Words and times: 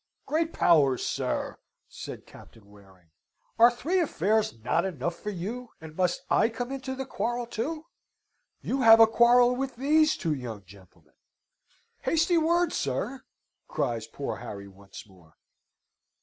"Great 0.25 0.51
Powers, 0.51 1.05
sir!" 1.05 1.59
said 1.87 2.25
Captain 2.25 2.67
Waring, 2.71 3.11
"are 3.59 3.69
three 3.69 3.99
affairs 3.99 4.51
not 4.63 4.83
enough 4.83 5.13
for 5.15 5.29
you, 5.29 5.69
and 5.79 5.95
must 5.95 6.23
I 6.27 6.49
come 6.49 6.71
into 6.71 6.95
the 6.95 7.05
quarrel, 7.05 7.45
too? 7.45 7.85
You 8.61 8.81
have 8.81 8.99
a 8.99 9.05
quarrel 9.05 9.55
with 9.55 9.75
these 9.75 10.17
two 10.17 10.33
young 10.33 10.63
gentlemen." 10.65 11.13
"Hasty 11.99 12.39
words, 12.39 12.75
sir!" 12.75 13.21
cries 13.67 14.07
poor 14.07 14.37
Harry 14.37 14.67
once 14.67 15.07
more. 15.07 15.35